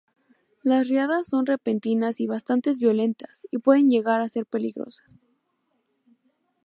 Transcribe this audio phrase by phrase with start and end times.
[0.63, 5.21] Las riadas son repentinas y bastante violentas, y pueden llegar a ser peligrosas.